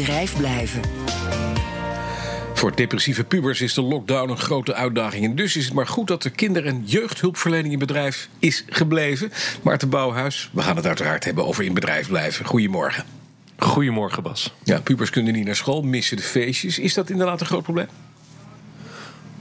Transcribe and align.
bedrijf 0.00 0.36
blijven. 0.36 0.80
Voor 2.54 2.76
depressieve 2.76 3.24
pubers 3.24 3.60
is 3.60 3.74
de 3.74 3.82
lockdown 3.82 4.30
een 4.30 4.38
grote 4.38 4.74
uitdaging. 4.74 5.24
En 5.24 5.34
dus 5.34 5.56
is 5.56 5.64
het 5.64 5.74
maar 5.74 5.86
goed 5.86 6.06
dat 6.06 6.22
de 6.22 6.30
kinder- 6.30 6.66
en 6.66 6.82
jeugdhulpverlening 6.84 7.72
in 7.72 7.78
bedrijf 7.78 8.28
is 8.38 8.64
gebleven. 8.68 9.32
Maarten 9.62 9.88
Bouwhuis, 9.88 10.50
we 10.52 10.62
gaan 10.62 10.76
het 10.76 10.86
uiteraard 10.86 11.24
hebben 11.24 11.46
over 11.46 11.64
in 11.64 11.74
bedrijf 11.74 12.08
blijven. 12.08 12.44
Goedemorgen. 12.44 13.04
Goedemorgen, 13.58 14.22
Bas. 14.22 14.54
Ja, 14.64 14.80
pubers 14.80 15.10
kunnen 15.10 15.32
niet 15.32 15.44
naar 15.44 15.56
school, 15.56 15.82
missen 15.82 16.16
de 16.16 16.22
feestjes. 16.22 16.78
Is 16.78 16.94
dat 16.94 17.10
inderdaad 17.10 17.40
een 17.40 17.46
groot 17.46 17.62
probleem? 17.62 17.88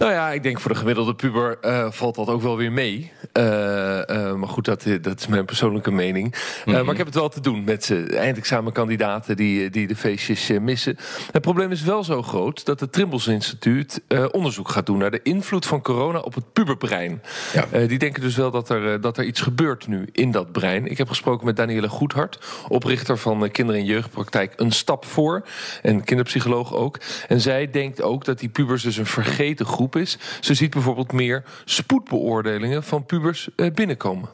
Nou 0.00 0.12
ja, 0.12 0.30
ik 0.30 0.42
denk 0.42 0.60
voor 0.60 0.70
de 0.70 0.76
gemiddelde 0.76 1.14
puber 1.14 1.58
uh, 1.62 1.90
valt 1.90 2.14
dat 2.14 2.28
ook 2.28 2.42
wel 2.42 2.56
weer 2.56 2.72
mee. 2.72 3.12
Uh, 3.32 3.44
uh, 3.44 4.34
maar 4.34 4.48
goed, 4.48 4.64
dat, 4.64 4.86
dat, 5.00 5.20
is 5.20 5.26
mijn 5.26 5.44
persoonlijke 5.44 5.90
mening. 5.90 6.26
Mm 6.26 6.74
-hmm. 6.74 6.84
maar 6.84 6.92
ik 6.92 6.96
heb 6.96 7.06
het 7.06 7.14
wel 7.14 7.28
te 7.28 7.40
doen 7.40 7.64
met 7.64 7.84
ze. 7.84 8.16
eindexamenkandidaten 8.16 9.36
die, 9.36 9.70
die 9.70 9.86
de 9.86 9.96
feestjes 9.96 10.50
missen. 10.60 10.96
Het 11.32 11.42
probleem 11.42 11.70
is 11.70 11.82
wel 11.82 12.04
zo 12.04 12.22
groot 12.22 12.64
dat 12.64 12.80
het 12.80 12.92
Trimbos 12.92 13.26
Instituut 13.26 14.02
onderzoek 14.30 14.68
gaat 14.68 14.86
doen 14.86 14.98
naar 14.98 15.10
de 15.10 15.20
invloed 15.22 15.66
van 15.66 15.82
corona 15.82 16.18
op 16.18 16.34
het 16.34 16.52
puberbrein. 16.52 17.22
Ja. 17.52 17.86
die 17.86 17.98
denken 17.98 18.22
dus 18.22 18.36
wel 18.36 18.50
dat 18.50 18.68
er, 18.68 19.00
dat 19.00 19.18
er 19.18 19.24
iets 19.24 19.40
gebeurt 19.40 19.86
nu 19.86 20.08
in 20.12 20.30
dat 20.30 20.52
brein. 20.52 20.86
Ik 20.86 20.98
heb 20.98 21.08
gesproken 21.08 21.46
met 21.46 21.56
Danielle 21.56 21.88
Goedhart, 21.88 22.38
oprichter 22.68 23.18
van 23.18 23.50
kinder- 23.50 23.74
en 23.74 23.84
jeugdpraktijk 23.84 24.52
Een 24.56 24.72
Stap 24.72 25.04
Voor. 25.04 25.46
En 25.82 26.04
kinderpsycholoog 26.04 26.74
ook. 26.74 26.98
En 27.28 27.40
zij 27.40 27.70
denkt 27.70 28.02
ook 28.02 28.24
dat 28.24 28.38
die 28.38 28.48
pubers 28.48 28.82
dus 28.82 28.96
een 28.96 29.06
vergeten 29.06 29.66
groep 29.66 29.89
is. 29.94 30.18
Ze 30.40 30.54
ziet 30.54 30.70
bijvoorbeeld 30.70 31.12
meer 31.12 31.44
spoedbeoordelingen 31.64 32.82
van 32.82 33.06
pubers 33.06 33.48
binnenkomen. 33.74 34.28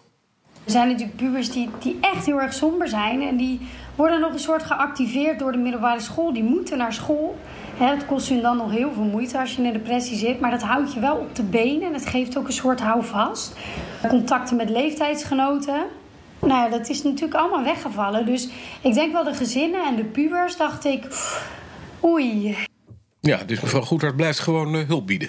Er 0.64 0.72
zijn 0.72 0.88
natuurlijk 0.88 1.16
pubers 1.16 1.50
die, 1.50 1.70
die 1.78 1.98
echt 2.00 2.26
heel 2.26 2.40
erg 2.40 2.52
somber 2.52 2.88
zijn. 2.88 3.22
En 3.22 3.36
die 3.36 3.60
worden 3.94 4.20
nog 4.20 4.32
een 4.32 4.38
soort 4.38 4.62
geactiveerd 4.62 5.38
door 5.38 5.52
de 5.52 5.58
middelbare 5.58 6.00
school. 6.00 6.32
Die 6.32 6.42
moeten 6.42 6.78
naar 6.78 6.92
school. 6.92 7.38
Het 7.76 8.06
kost 8.06 8.28
hun 8.28 8.42
dan 8.42 8.56
nog 8.56 8.70
heel 8.70 8.92
veel 8.92 9.02
moeite 9.02 9.38
als 9.38 9.52
je 9.52 9.58
in 9.58 9.66
een 9.66 9.72
depressie 9.72 10.16
zit. 10.16 10.40
Maar 10.40 10.50
dat 10.50 10.62
houdt 10.62 10.92
je 10.92 11.00
wel 11.00 11.16
op 11.16 11.34
de 11.34 11.42
benen. 11.42 11.82
En 11.82 11.94
het 11.94 12.06
geeft 12.06 12.38
ook 12.38 12.46
een 12.46 12.52
soort 12.52 12.80
houvast. 12.80 13.56
Contacten 14.08 14.56
met 14.56 14.70
leeftijdsgenoten. 14.70 15.84
Nou 16.40 16.52
ja, 16.52 16.68
dat 16.68 16.88
is 16.88 17.02
natuurlijk 17.02 17.34
allemaal 17.34 17.64
weggevallen. 17.64 18.26
Dus 18.26 18.48
ik 18.80 18.94
denk 18.94 19.12
wel 19.12 19.24
de 19.24 19.34
gezinnen 19.34 19.86
en 19.86 19.96
de 19.96 20.04
pubers 20.04 20.56
dacht 20.56 20.84
ik... 20.84 21.06
Oei, 22.04 22.56
ja, 23.20 23.44
dus 23.46 23.60
mevrouw 23.60 23.82
Goedhart 23.82 24.16
blijft 24.16 24.38
gewoon 24.38 24.74
uh, 24.74 24.86
hulp 24.86 25.06
bieden. 25.06 25.28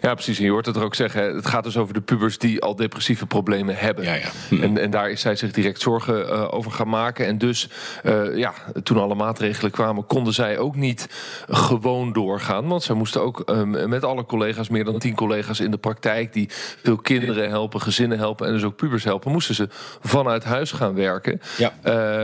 Ja, 0.00 0.14
precies. 0.14 0.38
En 0.38 0.44
je 0.44 0.50
hoort 0.50 0.66
het 0.66 0.76
er 0.76 0.82
ook 0.82 0.94
zeggen. 0.94 1.34
Het 1.34 1.46
gaat 1.46 1.64
dus 1.64 1.76
over 1.76 1.94
de 1.94 2.00
pubers 2.00 2.38
die 2.38 2.60
al 2.60 2.76
depressieve 2.76 3.26
problemen 3.26 3.76
hebben. 3.76 4.04
Ja, 4.04 4.14
ja. 4.14 4.28
Hm. 4.48 4.62
En, 4.62 4.78
en 4.78 4.90
daar 4.90 5.10
is 5.10 5.20
zij 5.20 5.36
zich 5.36 5.52
direct 5.52 5.80
zorgen 5.80 6.26
uh, 6.26 6.54
over 6.54 6.70
gaan 6.70 6.88
maken. 6.88 7.26
En 7.26 7.38
dus, 7.38 7.68
uh, 8.04 8.36
ja, 8.36 8.54
toen 8.82 8.98
alle 8.98 9.14
maatregelen 9.14 9.70
kwamen, 9.70 10.06
konden 10.06 10.32
zij 10.32 10.58
ook 10.58 10.76
niet 10.76 11.08
gewoon 11.48 12.12
doorgaan. 12.12 12.68
Want 12.68 12.82
zij 12.82 12.94
moesten 12.94 13.22
ook 13.22 13.42
um, 13.46 13.88
met 13.88 14.04
alle 14.04 14.24
collega's, 14.24 14.68
meer 14.68 14.84
dan 14.84 14.98
tien 14.98 15.14
collega's 15.14 15.60
in 15.60 15.70
de 15.70 15.76
praktijk, 15.76 16.32
die 16.32 16.48
veel 16.82 16.96
kinderen 16.96 17.48
helpen, 17.48 17.80
gezinnen 17.80 18.18
helpen 18.18 18.46
en 18.46 18.52
dus 18.52 18.64
ook 18.64 18.76
pubers 18.76 19.04
helpen, 19.04 19.32
moesten 19.32 19.54
ze 19.54 19.68
vanuit 20.00 20.44
huis 20.44 20.72
gaan 20.72 20.94
werken. 20.94 21.40
Ja. 21.56 21.72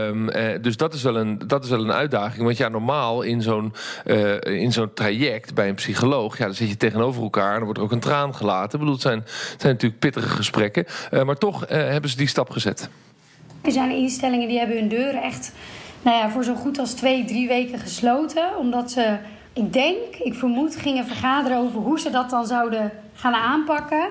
Um, 0.07 0.29
uh, 0.29 0.43
dus 0.61 0.77
dat 0.77 0.93
is, 0.93 1.03
wel 1.03 1.17
een, 1.17 1.41
dat 1.47 1.63
is 1.63 1.69
wel 1.69 1.83
een 1.83 1.91
uitdaging. 1.91 2.43
Want 2.43 2.57
ja, 2.57 2.67
normaal 2.67 3.21
in 3.21 3.41
zo'n 3.41 3.73
in 4.43 4.71
zo'n 4.71 4.93
traject 4.93 5.53
bij 5.53 5.69
een 5.69 5.75
psycholoog, 5.75 6.37
ja, 6.37 6.45
dan 6.45 6.53
zit 6.53 6.69
je 6.69 6.77
tegenover 6.77 7.21
elkaar 7.21 7.66
wordt 7.67 7.81
ook 7.81 7.91
een 7.91 7.99
traan 7.99 8.35
gelaten. 8.35 8.73
Ik 8.73 8.79
bedoel, 8.79 8.93
het 8.93 9.01
zijn, 9.01 9.19
het 9.19 9.61
zijn 9.61 9.73
natuurlijk 9.73 9.99
pittige 9.99 10.29
gesprekken. 10.29 10.85
Uh, 11.11 11.23
maar 11.23 11.37
toch 11.37 11.63
uh, 11.63 11.69
hebben 11.69 12.09
ze 12.09 12.17
die 12.17 12.27
stap 12.27 12.49
gezet. 12.49 12.89
Er 13.61 13.71
zijn 13.71 13.91
instellingen 13.91 14.47
die 14.47 14.57
hebben 14.57 14.77
hun 14.77 14.87
deuren 14.87 15.21
echt 15.21 15.51
nou 16.01 16.17
ja, 16.17 16.29
voor 16.29 16.43
zo 16.43 16.55
goed 16.55 16.79
als 16.79 16.93
twee, 16.93 17.25
drie 17.25 17.47
weken 17.47 17.79
gesloten. 17.79 18.57
Omdat 18.57 18.91
ze, 18.91 19.17
ik 19.53 19.73
denk, 19.73 20.15
ik 20.15 20.33
vermoed, 20.33 20.75
gingen 20.75 21.05
vergaderen 21.05 21.57
over 21.57 21.79
hoe 21.79 21.99
ze 21.99 22.09
dat 22.09 22.29
dan 22.29 22.45
zouden 22.45 22.91
gaan 23.13 23.33
aanpakken. 23.33 24.09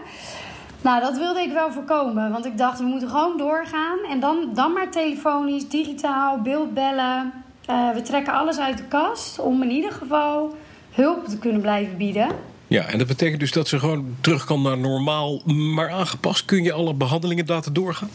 Nou, 0.82 1.00
dat 1.00 1.18
wilde 1.18 1.40
ik 1.40 1.52
wel 1.52 1.72
voorkomen. 1.72 2.32
Want 2.32 2.46
ik 2.46 2.58
dacht, 2.58 2.78
we 2.78 2.84
moeten 2.84 3.08
gewoon 3.08 3.36
doorgaan. 3.36 3.98
En 4.10 4.20
dan, 4.20 4.50
dan 4.54 4.72
maar 4.72 4.90
telefonisch, 4.90 5.68
digitaal, 5.68 6.40
beeldbellen. 6.42 7.32
Uh, 7.70 7.90
we 7.90 8.02
trekken 8.02 8.32
alles 8.32 8.58
uit 8.58 8.76
de 8.76 8.84
kast 8.84 9.38
om 9.38 9.62
in 9.62 9.70
ieder 9.70 9.92
geval 9.92 10.56
hulp 10.90 11.28
te 11.28 11.38
kunnen 11.38 11.60
blijven 11.60 11.96
bieden. 11.96 12.28
Ja, 12.68 12.84
en 12.84 12.98
dat 12.98 13.06
betekent 13.06 13.40
dus 13.40 13.52
dat 13.52 13.68
ze 13.68 13.78
gewoon 13.78 14.16
terug 14.20 14.44
kan 14.44 14.62
naar 14.62 14.78
normaal, 14.78 15.42
maar 15.46 15.90
aangepast. 15.90 16.44
Kun 16.44 16.62
je 16.62 16.72
alle 16.72 16.94
behandelingen 16.94 17.46
laten 17.46 17.72
doorgaan? 17.72 18.10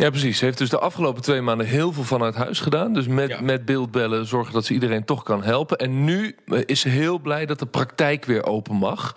Ja, 0.00 0.10
precies. 0.10 0.38
Ze 0.38 0.44
heeft 0.44 0.58
dus 0.58 0.68
de 0.70 0.78
afgelopen 0.78 1.22
twee 1.22 1.40
maanden 1.40 1.66
heel 1.66 1.92
veel 1.92 2.02
vanuit 2.04 2.34
huis 2.34 2.60
gedaan. 2.60 2.92
Dus 2.92 3.06
met, 3.06 3.28
Ja. 3.28 3.40
met 3.40 3.64
beeldbellen 3.64 4.26
zorgen 4.26 4.52
dat 4.52 4.64
ze 4.64 4.72
iedereen 4.72 5.04
toch 5.04 5.22
kan 5.22 5.42
helpen. 5.42 5.76
En 5.78 6.04
nu 6.04 6.36
eh, 6.46 6.60
is 6.66 6.80
ze 6.80 6.88
heel 6.88 7.18
blij 7.18 7.46
dat 7.46 7.58
de 7.58 7.66
praktijk 7.66 8.24
weer 8.24 8.44
open 8.44 8.74
mag. 8.74 9.16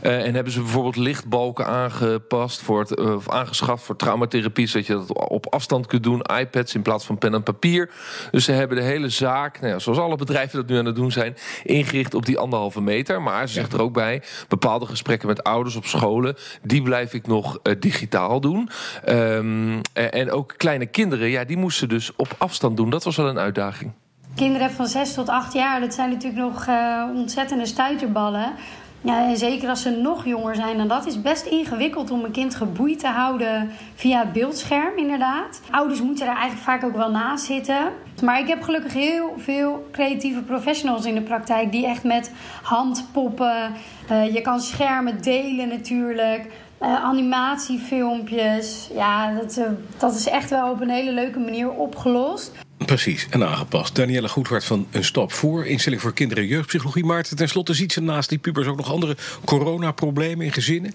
Eh, 0.00 0.26
en 0.26 0.34
hebben 0.34 0.52
ze 0.52 0.60
bijvoorbeeld 0.60 0.96
lichtbalken 0.96 1.66
aangepast 1.66 2.60
voor 2.62 2.80
het, 2.80 2.94
eh, 2.94 3.14
of 3.14 3.30
aangeschaft 3.30 3.84
voor 3.84 3.96
traumatherapie, 3.96 4.66
zodat 4.66 4.86
je 4.86 4.92
dat 4.92 5.28
op 5.28 5.46
afstand 5.46 5.86
kunt 5.86 6.02
doen. 6.02 6.22
iPads 6.40 6.74
in 6.74 6.82
plaats 6.82 7.06
van 7.06 7.18
pen 7.18 7.34
en 7.34 7.42
papier. 7.42 7.90
Dus 8.30 8.44
ze 8.44 8.52
hebben 8.52 8.76
de 8.76 8.82
hele 8.82 9.08
zaak, 9.08 9.60
nou 9.60 9.72
ja, 9.72 9.78
zoals 9.78 9.98
alle 9.98 10.16
bedrijven 10.16 10.58
dat 10.58 10.68
nu 10.68 10.78
aan 10.78 10.84
het 10.86 10.96
doen 10.96 11.12
zijn, 11.12 11.36
ingericht 11.64 12.14
op 12.14 12.26
die 12.26 12.38
anderhalve 12.38 12.80
meter. 12.80 13.22
Maar 13.22 13.48
ze 13.48 13.54
zegt 13.54 13.72
er 13.72 13.82
ook 13.82 13.92
bij, 13.92 14.22
bepaalde 14.48 14.86
gesprekken 14.86 15.28
met 15.28 15.42
ouders 15.44 15.76
op 15.76 15.86
scholen, 15.86 16.36
die 16.62 16.82
blijf 16.82 17.14
ik 17.14 17.26
nog 17.26 17.58
digitaal 17.78 18.40
doen. 18.40 18.68
Ehm, 19.04 19.80
eh, 19.92 20.23
en 20.24 20.32
ook 20.32 20.54
kleine 20.56 20.86
kinderen, 20.86 21.28
ja, 21.28 21.44
die 21.44 21.56
moesten 21.56 21.88
dus 21.88 22.16
op 22.16 22.34
afstand 22.38 22.76
doen. 22.76 22.90
Dat 22.90 23.04
was 23.04 23.16
wel 23.16 23.28
een 23.28 23.38
uitdaging. 23.38 23.92
Kinderen 24.34 24.70
van 24.70 24.86
6 24.86 25.14
tot 25.14 25.28
8 25.28 25.52
jaar, 25.52 25.80
dat 25.80 25.94
zijn 25.94 26.10
natuurlijk 26.10 26.42
nog 26.42 26.66
eh, 26.66 27.04
ontzettende 27.14 27.66
stuiterballen. 27.66 28.52
Ja, 29.00 29.28
en 29.28 29.36
zeker 29.36 29.68
als 29.68 29.82
ze 29.82 29.90
nog 29.90 30.24
jonger 30.24 30.54
zijn, 30.54 30.76
dan 30.76 30.88
dat 30.88 31.06
is 31.06 31.22
best 31.22 31.46
ingewikkeld 31.46 32.10
om 32.10 32.24
een 32.24 32.30
kind 32.30 32.54
geboeid 32.54 32.98
te 32.98 33.08
houden 33.08 33.70
via 33.94 34.20
het 34.20 34.32
beeldscherm, 34.32 34.96
inderdaad. 34.96 35.60
Ouders 35.70 36.02
moeten 36.02 36.26
daar 36.26 36.36
eigenlijk 36.36 36.64
vaak 36.64 36.84
ook 36.84 36.96
wel 36.96 37.10
naast 37.10 37.44
zitten. 37.44 37.92
Maar 38.22 38.40
ik 38.40 38.48
heb 38.48 38.62
gelukkig 38.62 38.92
heel 38.92 39.34
veel 39.38 39.88
creatieve 39.92 40.42
professionals 40.42 41.04
in 41.04 41.14
de 41.14 41.20
praktijk 41.20 41.72
die 41.72 41.86
echt 41.86 42.04
met 42.04 42.32
handpoppen, 42.62 43.72
eh, 44.08 44.34
je 44.34 44.40
kan 44.40 44.60
schermen 44.60 45.22
delen 45.22 45.68
natuurlijk, 45.68 46.46
eh, 46.84 47.04
animatiefilmpjes. 47.04 48.88
Ja, 48.94 49.34
dat, 49.34 49.56
eh, 49.56 49.64
dat 49.98 50.14
is 50.14 50.28
echt 50.28 50.50
wel 50.50 50.70
op 50.70 50.80
een 50.80 50.90
hele 50.90 51.12
leuke 51.12 51.38
manier 51.38 51.70
opgelost. 51.70 52.52
Precies, 52.76 53.26
en 53.30 53.44
aangepast. 53.44 53.94
Danielle 53.94 54.28
Goedhart 54.28 54.64
van 54.64 54.86
Een 54.90 55.04
Stap 55.04 55.32
Voor, 55.32 55.66
instelling 55.66 56.00
voor 56.02 56.12
kinderen- 56.12 56.42
en 56.42 56.48
jeugdpsychologie. 56.48 57.04
Maarten, 57.04 57.36
ten 57.36 57.48
slotte 57.48 57.74
ziet 57.74 57.92
ze 57.92 58.00
naast 58.00 58.28
die 58.28 58.38
pubers 58.38 58.66
ook 58.66 58.76
nog 58.76 58.92
andere 58.92 59.16
coronaproblemen 59.44 60.46
in 60.46 60.52
gezinnen? 60.52 60.92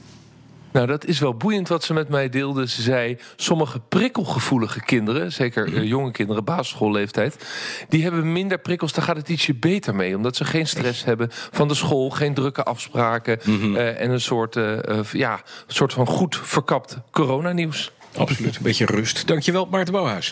Nou, 0.72 0.88
dat 0.88 1.06
is 1.06 1.20
wel 1.20 1.34
boeiend 1.34 1.68
wat 1.68 1.84
ze 1.84 1.94
met 1.94 2.10
mij 2.10 2.30
deelde. 2.30 2.68
Ze 2.68 2.82
zei, 2.82 3.18
sommige 3.36 3.80
prikkelgevoelige 3.80 4.82
kinderen, 4.82 5.32
zeker 5.32 5.76
eh, 5.76 5.84
jonge 5.84 6.12
kinderen, 6.12 6.44
basisschoolleeftijd, 6.44 7.46
die 7.90 8.04
hebben 8.04 8.32
minder 8.32 8.58
prikkels, 8.58 8.94
daar 8.94 9.06
gaat 9.06 9.16
het 9.16 9.30
ietsje 9.30 9.54
beter 9.56 9.96
mee. 9.96 10.16
Omdat 10.16 10.36
ze 10.36 10.46
geen 10.46 10.68
stress 10.68 11.04
hebben 11.04 11.28
van 11.32 11.68
de 11.68 11.74
school, 11.74 12.10
geen 12.10 12.34
drukke 12.34 12.64
afspraken 12.64 13.42
eh, 13.42 14.02
en 14.02 14.12
een 14.12 14.22
soort, 14.22 14.56
eh, 14.56 15.00
eh, 15.00 15.06
ja, 15.12 15.34
een 15.34 15.74
soort 15.74 15.94
van 15.94 16.08
goed 16.08 16.40
verkapt 16.44 16.98
coronanieuws. 17.12 17.92
Absoluut, 18.18 18.56
een 18.56 18.64
beetje 18.64 18.86
rust. 18.86 19.28
Dankjewel, 19.28 19.68
Maarten 19.72 19.94
Bouwhuis. 19.94 20.28